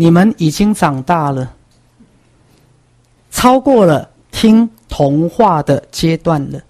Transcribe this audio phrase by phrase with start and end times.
[0.00, 1.52] 你们已经长大了，
[3.32, 6.60] 超过了听童话的阶段了。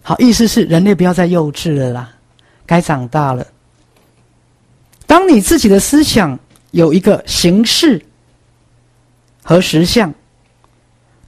[0.00, 2.10] 好，意思是人类不要再幼稚了啦，
[2.64, 3.46] 该长大了。
[5.06, 6.38] 当你自己的思想
[6.70, 8.02] 有一个形式
[9.42, 10.14] 和实相，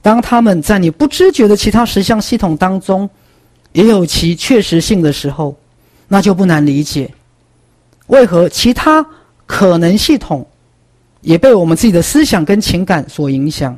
[0.01, 3.07] 当他们在你不知觉的其他实相系统当中
[3.73, 5.55] 也有其确实性的时候，
[6.07, 7.13] 那就不难理解，
[8.07, 9.05] 为何其他
[9.45, 10.47] 可能系统
[11.23, 13.75] 也被我们自己的思想跟情感所影响，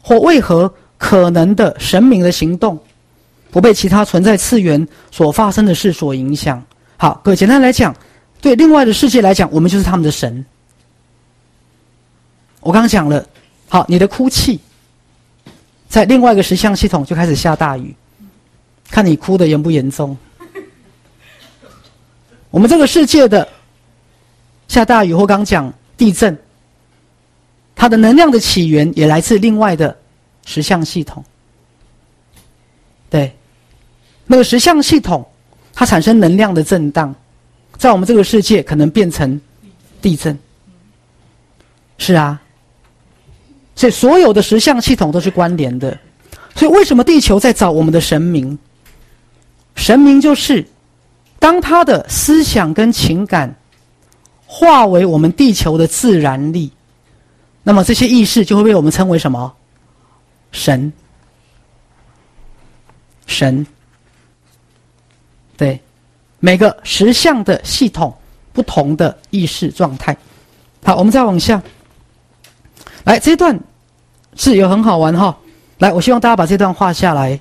[0.00, 2.78] 或为何可能的神明的行动
[3.50, 6.62] 不被其他存在次元所发生的事所影响？
[6.96, 7.94] 好，各位，简单来讲。
[8.40, 10.42] 对另外的世界来讲，我们就是他们的神。
[12.60, 13.26] 我刚刚讲了，
[13.68, 14.58] 好，你的哭泣，
[15.88, 17.94] 在另外一个实相系统就开始下大雨，
[18.90, 20.16] 看你哭的严不严重。
[22.50, 23.46] 我们这个世界的
[24.68, 26.34] 下大雨或刚讲地震，
[27.76, 29.94] 它的能量的起源也来自另外的
[30.46, 31.22] 实相系统。
[33.10, 33.36] 对，
[34.24, 35.28] 那个实相系统，
[35.74, 37.14] 它产生能量的震荡。
[37.76, 39.38] 在我们这个世界，可能变成
[40.00, 40.38] 地震。
[41.98, 42.40] 是啊，
[43.76, 45.98] 所以所有的实相系统都是关联的。
[46.54, 48.58] 所以为什么地球在找我们的神明？
[49.76, 50.66] 神明就是
[51.38, 53.54] 当他的思想跟情感
[54.52, 56.72] 化为我们地球的自然力，
[57.62, 59.54] 那么这些意识就会被我们称为什么？
[60.50, 60.92] 神。
[63.28, 63.64] 神。
[65.56, 65.80] 对。
[66.40, 68.12] 每个实相的系统，
[68.52, 70.16] 不同的意识状态。
[70.82, 71.62] 好，我们再往下。
[73.04, 73.58] 来，这一段
[74.34, 75.38] 字有很好玩哈。
[75.78, 77.38] 来，我希望大家把这段画下来。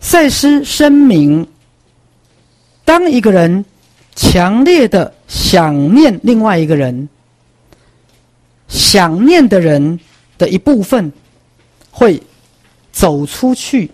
[0.00, 1.46] 赛斯声明：
[2.84, 3.64] 当一个人
[4.14, 7.08] 强烈的想念另外一个人，
[8.66, 10.00] 想念的人
[10.38, 11.12] 的一部分
[11.90, 12.20] 会
[12.90, 13.90] 走出去，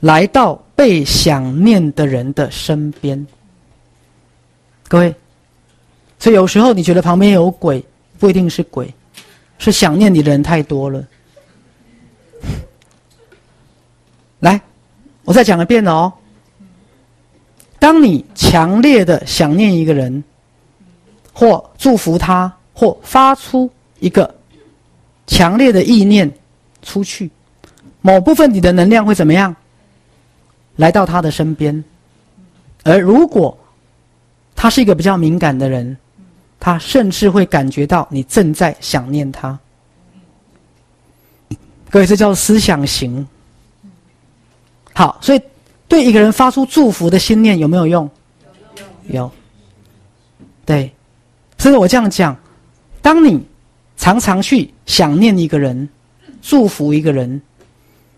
[0.00, 3.26] 来到被想念的人的身边。
[4.88, 5.14] 各位，
[6.18, 7.84] 所以有时候你觉得旁边有鬼，
[8.18, 8.92] 不一定是鬼，
[9.58, 11.04] 是想念你的人太多了。
[14.40, 14.60] 来，
[15.24, 16.12] 我再讲一遍哦。
[17.78, 20.22] 当你强烈的想念一个人，
[21.32, 24.34] 或祝福他，或发出一个
[25.26, 26.30] 强烈的意念
[26.82, 27.30] 出去，
[28.00, 29.54] 某部分你的能量会怎么样？
[30.76, 31.84] 来到他的身边，
[32.84, 33.56] 而如果。
[34.62, 35.96] 他是一个比较敏感的人，
[36.58, 39.58] 他甚至会感觉到你正在想念他。
[41.88, 43.26] 各位，这叫思想型。
[44.92, 45.40] 好，所以
[45.88, 48.10] 对一个人发出祝福的心念有没有用？
[49.06, 49.32] 有。
[50.66, 50.92] 对，
[51.60, 52.34] 所以我这样讲：，
[53.02, 53.46] 当你
[53.98, 55.86] 常常去想念一个人、
[56.40, 57.42] 祝福一个人，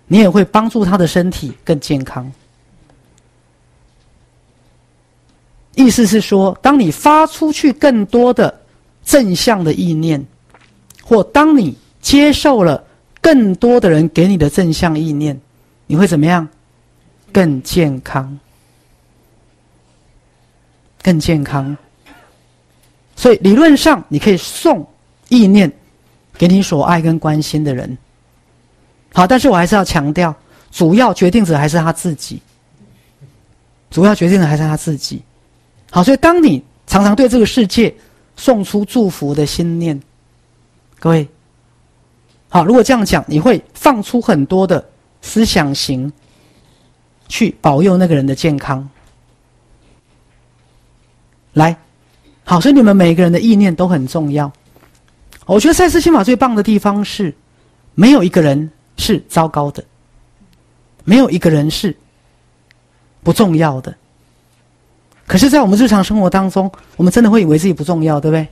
[0.07, 2.33] 你也会帮助他的身体更健康。
[5.75, 8.61] 意思是说，当你发出去更多的
[9.05, 10.25] 正向的意念，
[11.03, 12.85] 或当你接受了
[13.21, 15.41] 更多的人给你的正向意念，
[15.89, 16.49] 你会怎么样？
[17.33, 18.39] 更健康，
[21.03, 21.77] 更健康。
[23.23, 24.85] 所以理论上，你可以送
[25.29, 25.71] 意念
[26.37, 27.97] 给你所爱跟关心的人。
[29.13, 30.35] 好，但是我还是要强调，
[30.73, 32.43] 主要决定者还是他自己。
[33.93, 35.23] 主要决定的还是他自己。
[35.93, 37.95] 好，所以当你常常对这个世界
[38.37, 40.03] 送出祝福的心念，
[40.99, 41.29] 各位，
[42.49, 44.85] 好，如果这样讲，你会放出很多的
[45.21, 46.13] 思想型，
[47.29, 48.91] 去保佑那个人的健康。
[51.53, 51.77] 来，
[52.45, 54.51] 好，所以你们每个人的意念都很重要。
[55.47, 57.35] 我觉得赛斯心法最棒的地方是，
[57.95, 59.83] 没有一个人是糟糕的，
[61.05, 61.97] 没有一个人是
[63.23, 63.95] 不重要的。
[65.27, 68.47] 可是，在我们日常生活当中，我们真的会以为自己不重要，对不对？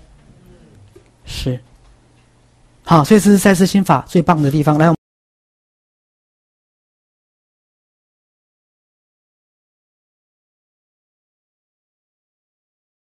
[1.25, 1.61] 是。
[2.85, 4.79] 好，所以这是赛斯心法最棒的地方。
[4.79, 5.00] 来。